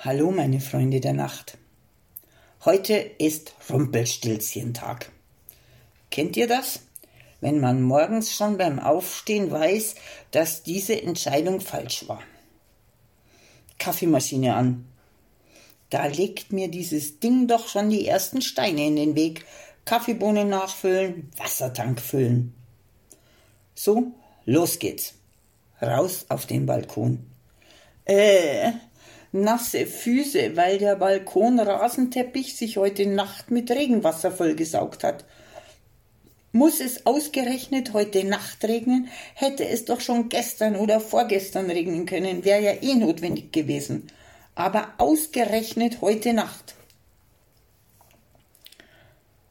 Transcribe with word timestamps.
Hallo, 0.00 0.30
meine 0.30 0.60
Freunde 0.60 1.00
der 1.00 1.12
Nacht. 1.12 1.58
Heute 2.64 2.94
ist 2.94 3.52
Rumpelstilzchentag. 3.68 5.10
Kennt 6.12 6.36
ihr 6.36 6.46
das? 6.46 6.82
Wenn 7.40 7.58
man 7.58 7.82
morgens 7.82 8.32
schon 8.32 8.58
beim 8.58 8.78
Aufstehen 8.78 9.50
weiß, 9.50 9.96
dass 10.30 10.62
diese 10.62 11.02
Entscheidung 11.02 11.60
falsch 11.60 12.06
war. 12.06 12.22
Kaffeemaschine 13.80 14.54
an. 14.54 14.86
Da 15.90 16.06
legt 16.06 16.52
mir 16.52 16.68
dieses 16.68 17.18
Ding 17.18 17.48
doch 17.48 17.66
schon 17.66 17.90
die 17.90 18.06
ersten 18.06 18.40
Steine 18.40 18.86
in 18.86 18.94
den 18.94 19.16
Weg. 19.16 19.46
Kaffeebohnen 19.84 20.48
nachfüllen, 20.48 21.28
Wassertank 21.38 22.00
füllen. 22.00 22.54
So, 23.74 24.12
los 24.44 24.78
geht's. 24.78 25.14
Raus 25.82 26.26
auf 26.28 26.46
den 26.46 26.66
Balkon. 26.66 27.26
Äh, 28.04 28.74
nasse 29.32 29.86
Füße, 29.86 30.56
weil 30.56 30.78
der 30.78 30.96
Balkonrasenteppich 30.96 32.56
sich 32.56 32.76
heute 32.76 33.06
Nacht 33.06 33.50
mit 33.50 33.70
Regenwasser 33.70 34.30
vollgesaugt 34.32 35.04
hat. 35.04 35.24
Muss 36.52 36.80
es 36.80 37.04
ausgerechnet 37.04 37.92
heute 37.92 38.24
Nacht 38.24 38.64
regnen? 38.64 39.08
Hätte 39.34 39.68
es 39.68 39.84
doch 39.84 40.00
schon 40.00 40.28
gestern 40.28 40.76
oder 40.76 40.98
vorgestern 40.98 41.70
regnen 41.70 42.06
können, 42.06 42.44
wäre 42.44 42.62
ja 42.62 42.72
eh 42.80 42.94
notwendig 42.94 43.52
gewesen. 43.52 44.06
Aber 44.54 44.94
ausgerechnet 44.98 46.00
heute 46.00 46.32
Nacht. 46.32 46.74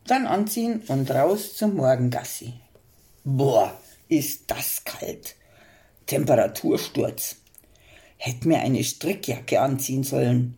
Dann 0.05 0.25
anziehen 0.25 0.81
und 0.87 1.11
raus 1.11 1.55
zum 1.55 1.75
Morgengassi. 1.75 2.53
Boah, 3.23 3.79
ist 4.07 4.49
das 4.49 4.83
kalt. 4.83 5.35
Temperatursturz 6.07 7.35
hätte 8.17 8.47
mir 8.47 8.59
eine 8.59 8.83
Strickjacke 8.83 9.61
anziehen 9.61 10.03
sollen. 10.03 10.57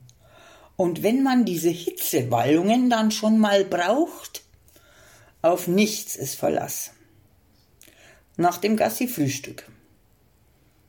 Und 0.76 1.04
wenn 1.04 1.24
man 1.24 1.46
diese 1.46 1.70
Hitzewallungen 1.70 2.90
dann 2.90 3.12
schon 3.12 3.38
mal 3.38 3.66
braucht, 3.66 4.44
auf 5.42 5.68
nichts 5.68 6.16
ist 6.16 6.36
Verlass. 6.36 6.92
Nach 8.38 8.58
dem 8.58 8.78
Gassi 8.78 9.08
Frühstück. 9.08 9.70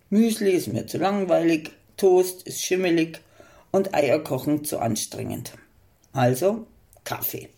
Müsli 0.08 0.52
ist 0.52 0.68
mir 0.68 0.86
zu 0.86 0.98
langweilig, 0.98 1.72
Toast 1.96 2.44
ist 2.44 2.64
schimmelig 2.64 3.20
und 3.72 3.94
Eierkochen 3.94 4.64
zu 4.64 4.78
anstrengend. 4.78 5.52
Also 6.12 6.66
Kaffee. 7.04 7.48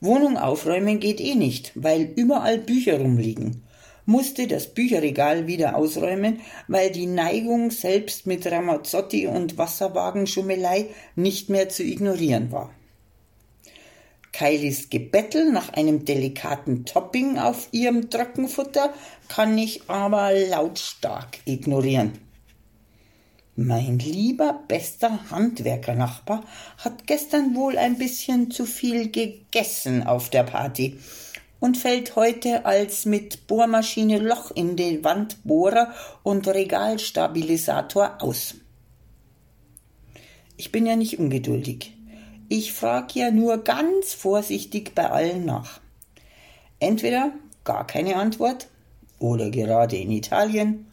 Wohnung 0.00 0.36
aufräumen 0.36 0.98
geht 0.98 1.20
eh 1.20 1.34
nicht, 1.34 1.72
weil 1.74 2.12
überall 2.16 2.58
Bücher 2.58 2.98
rumliegen 2.98 3.62
musste 4.12 4.46
das 4.46 4.66
Bücherregal 4.68 5.46
wieder 5.46 5.74
ausräumen, 5.74 6.40
weil 6.68 6.90
die 6.90 7.06
Neigung, 7.06 7.70
selbst 7.70 8.26
mit 8.26 8.46
Ramazzotti 8.46 9.26
und 9.26 9.56
Wasserwagenschummelei 9.56 10.88
nicht 11.16 11.48
mehr 11.48 11.70
zu 11.70 11.82
ignorieren 11.82 12.52
war. 12.52 12.70
Kailis 14.32 14.90
Gebettel 14.90 15.50
nach 15.50 15.72
einem 15.72 16.04
delikaten 16.04 16.84
Topping 16.84 17.38
auf 17.38 17.68
ihrem 17.72 18.10
Trockenfutter 18.10 18.92
kann 19.28 19.56
ich 19.56 19.88
aber 19.88 20.32
lautstark 20.32 21.38
ignorieren. 21.46 22.12
Mein 23.56 23.98
lieber 23.98 24.60
bester 24.68 25.30
Handwerkernachbar 25.30 26.44
hat 26.78 27.06
gestern 27.06 27.54
wohl 27.54 27.76
ein 27.76 27.98
bisschen 27.98 28.50
zu 28.50 28.64
viel 28.64 29.10
gegessen 29.10 30.02
auf 30.02 30.30
der 30.30 30.44
Party 30.44 30.98
und 31.62 31.76
fällt 31.76 32.16
heute 32.16 32.66
als 32.66 33.04
mit 33.04 33.46
Bohrmaschine 33.46 34.18
Loch 34.18 34.50
in 34.50 34.74
die 34.74 35.04
Wandbohrer 35.04 35.94
und 36.24 36.48
Regalstabilisator 36.48 38.16
aus. 38.20 38.56
Ich 40.56 40.72
bin 40.72 40.86
ja 40.86 40.96
nicht 40.96 41.20
ungeduldig. 41.20 41.96
Ich 42.48 42.72
frage 42.72 43.20
ja 43.20 43.30
nur 43.30 43.58
ganz 43.58 44.12
vorsichtig 44.12 44.96
bei 44.96 45.08
allen 45.08 45.44
nach. 45.44 45.78
Entweder 46.80 47.30
gar 47.62 47.86
keine 47.86 48.16
Antwort 48.16 48.66
oder 49.20 49.48
gerade 49.50 49.96
in 49.96 50.10
Italien 50.10 50.86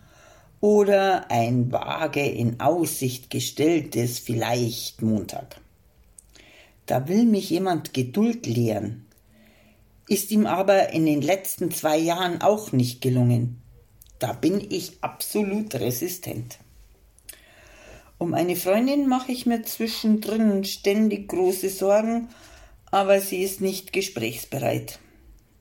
oder 0.62 1.32
ein 1.32 1.72
vage 1.72 2.30
in 2.30 2.60
Aussicht 2.60 3.32
gestelltes 3.32 4.20
vielleicht 4.20 5.02
Montag. 5.02 5.60
Da 6.86 7.08
will 7.08 7.26
mich 7.26 7.50
jemand 7.50 7.96
Geduld 7.96 8.46
lehren 8.46 9.09
ist 10.10 10.32
ihm 10.32 10.48
aber 10.48 10.90
in 10.90 11.06
den 11.06 11.22
letzten 11.22 11.72
zwei 11.72 11.98
Jahren 11.98 12.42
auch 12.42 12.72
nicht 12.72 13.00
gelungen. 13.00 13.62
Da 14.18 14.34
bin 14.34 14.60
ich 14.70 14.98
absolut 15.02 15.76
resistent. 15.76 16.58
Um 18.18 18.34
eine 18.34 18.56
Freundin 18.56 19.08
mache 19.08 19.32
ich 19.32 19.46
mir 19.46 19.64
zwischendrin 19.64 20.66
ständig 20.66 21.30
große 21.30 21.70
Sorgen, 21.70 22.28
aber 22.92 23.22
sie 23.22 23.44
ist 23.44 23.62
nicht 23.62 23.94
gesprächsbereit. 23.94 25.00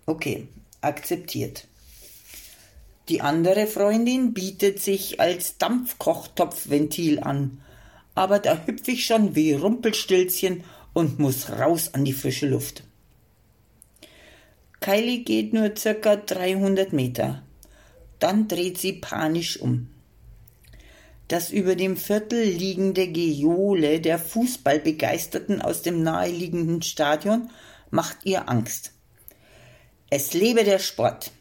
Okay, 0.07 0.49
akzeptiert. 0.81 1.69
Die 3.11 3.21
andere 3.21 3.67
Freundin 3.67 4.33
bietet 4.33 4.83
sich 4.83 5.21
als 5.21 5.59
Dampfkochtopfventil 5.59 7.21
an, 7.21 7.61
aber 8.15 8.39
da 8.39 8.65
hüpfe 8.67 8.93
ich 8.93 9.05
schon 9.05 9.37
wie 9.37 9.53
Rumpelstilzchen 9.53 10.65
und 10.95 11.19
muss 11.19 11.51
raus 11.51 11.91
an 11.93 12.05
die 12.05 12.13
frische 12.15 12.49
Luft. 12.49 12.83
Kylie 14.81 15.25
geht 15.25 15.53
nur 15.53 15.77
circa 15.77 16.17
300 16.17 16.93
Meter. 16.93 17.43
Dann 18.19 18.49
dreht 18.49 18.79
sie 18.79 18.95
panisch 18.95 19.61
um. 19.61 19.91
Das 21.29 21.51
über 21.51 21.77
dem 21.77 21.97
Viertel 21.97 22.43
liegende 22.43 23.07
Gejohle 23.09 24.01
der 24.01 24.19
Fußballbegeisterten 24.19 25.61
aus 25.61 25.83
dem 25.83 26.03
naheliegenden 26.03 26.81
Stadion 26.81 27.51
macht 27.91 28.19
ihr 28.25 28.49
Angst. 28.49 28.93
Es 30.11 30.33
lebe 30.33 30.65
der 30.65 30.79
Sport. 30.79 31.33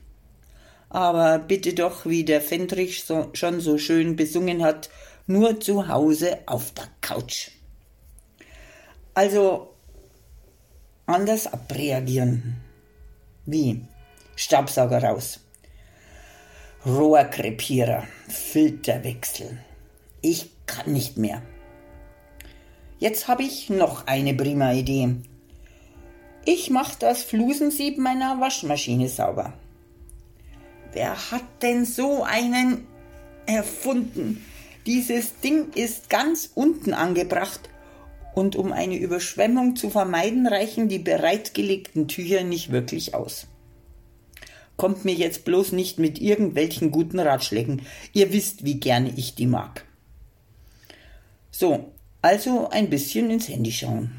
Aber 0.90 1.40
bitte 1.40 1.74
doch, 1.74 2.06
wie 2.06 2.26
der 2.26 2.42
Fendrich 2.42 3.04
so, 3.06 3.30
schon 3.34 3.62
so 3.62 3.78
schön 3.78 4.16
besungen 4.16 4.64
hat, 4.64 4.90
nur 5.26 5.60
zu 5.60 5.88
Hause 5.88 6.40
auf 6.46 6.74
der 6.74 6.88
Couch. 7.02 7.52
Also 9.14 9.74
anders 11.06 11.48
abreagieren. 11.48 12.67
Wie? 13.48 13.82
Staubsauger 14.36 15.02
raus. 15.02 15.40
Rohrkrepierer, 16.86 18.04
Filterwechsel. 18.28 19.58
Ich 20.22 20.52
kann 20.66 20.92
nicht 20.92 21.18
mehr. 21.18 21.42
Jetzt 23.00 23.30
habe 23.30 23.44
ich 23.44 23.70
noch 23.70 24.06
eine 24.06 24.34
prima 24.34 24.74
Idee. 24.74 25.16
Ich 26.44 26.70
mache 26.70 26.98
das 27.00 27.24
Flusensieb 27.24 27.98
meiner 27.98 28.42
Waschmaschine 28.42 29.08
sauber. 29.08 29.54
Wer 30.92 31.32
hat 31.32 31.46
denn 31.62 31.86
so 31.86 32.24
einen 32.24 32.86
erfunden? 33.46 34.44
Dieses 34.86 35.40
Ding 35.40 35.72
ist 35.74 36.10
ganz 36.10 36.52
unten 36.54 36.94
angebracht 36.94 37.70
und 38.38 38.56
um 38.56 38.72
eine 38.72 38.96
Überschwemmung 38.96 39.76
zu 39.76 39.90
vermeiden, 39.90 40.46
reichen 40.46 40.90
die 40.90 41.00
bereitgelegten 41.00 42.08
Tücher 42.08 42.44
nicht 42.44 42.72
wirklich 42.72 43.16
aus. 43.16 43.48
Kommt 44.76 45.06
mir 45.06 45.16
jetzt 45.16 45.44
bloß 45.44 45.72
nicht 45.72 45.98
mit 45.98 46.22
irgendwelchen 46.22 46.92
guten 46.92 47.20
Ratschlägen. 47.20 47.82
Ihr 48.14 48.32
wisst, 48.32 48.64
wie 48.64 48.80
gerne 48.80 49.12
ich 49.16 49.34
die 49.34 49.48
mag. 49.48 49.86
So, 51.50 51.92
also 52.22 52.70
ein 52.70 52.92
bisschen 52.92 53.32
ins 53.32 53.50
Handy 53.50 53.72
schauen. 53.72 54.12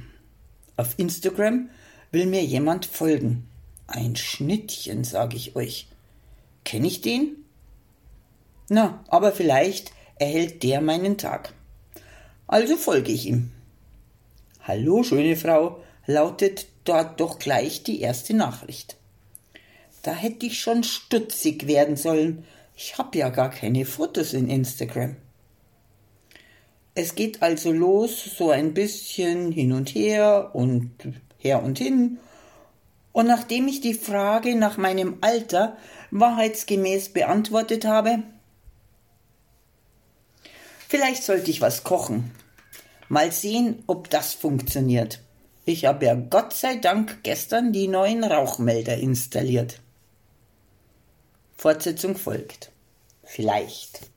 Auf 0.77 0.95
Instagram 0.97 1.71
will 2.11 2.27
mir 2.27 2.43
jemand 2.43 2.87
folgen. 2.87 3.49
Ein 3.87 4.17
Schnittchen, 4.17 5.05
sage 5.05 5.37
ich 5.37 5.55
euch. 5.55 5.87
Kenne 6.65 6.89
ich 6.89 7.03
den? 7.03 7.37
Na, 8.69 9.05
aber 9.07 9.31
vielleicht 9.31 9.93
erhält 10.17 10.65
der 10.65 10.81
meinen 10.81 11.19
Tag. 11.19 11.55
Also 12.49 12.77
folge 12.77 13.13
ich 13.13 13.27
ihm. 13.27 13.53
Hallo, 14.69 15.03
schöne 15.03 15.35
Frau, 15.35 15.83
lautet 16.05 16.67
dort 16.85 17.19
doch 17.21 17.39
gleich 17.39 17.85
die 17.85 18.03
erste 18.03 18.35
Nachricht. 18.35 18.99
Da 20.03 20.13
hätte 20.13 20.45
ich 20.45 20.61
schon 20.61 20.85
stutzig 20.85 21.67
werden 21.67 21.97
sollen. 21.97 22.45
Ich 22.77 22.99
habe 22.99 23.17
ja 23.17 23.31
gar 23.31 23.49
keine 23.49 23.87
Fotos 23.87 24.35
in 24.35 24.51
Instagram. 24.51 25.17
Es 26.95 27.15
geht 27.15 27.41
also 27.43 27.73
los, 27.73 28.23
so 28.37 28.51
ein 28.51 28.75
bisschen 28.75 29.53
hin 29.53 29.73
und 29.73 29.95
her 29.95 30.51
und 30.53 30.91
her 31.39 31.63
und 31.63 31.79
hin. 31.79 32.19
Und 33.13 33.27
nachdem 33.27 33.69
ich 33.69 33.81
die 33.81 33.95
Frage 33.95 34.55
nach 34.55 34.77
meinem 34.77 35.17
Alter 35.23 35.79
wahrheitsgemäß 36.11 37.15
beantwortet 37.15 37.87
habe, 37.87 38.23
vielleicht 40.89 41.23
sollte 41.23 41.51
ich 41.51 41.63
was 41.63 41.85
kochen. 41.85 42.33
Mal 43.09 43.33
sehen, 43.33 43.83
ob 43.87 44.11
das 44.11 44.35
funktioniert. 44.35 45.21
Ich 45.65 45.85
habe 45.85 46.07
ja 46.07 46.15
Gott 46.15 46.53
sei 46.53 46.77
Dank 46.77 47.23
gestern 47.23 47.73
die 47.73 47.89
neuen 47.89 48.25
Rauchmelder 48.25 48.97
installiert. 48.97 49.81
Fortsetzung 51.57 52.17
folgt. 52.17 52.71
Vielleicht. 53.25 54.11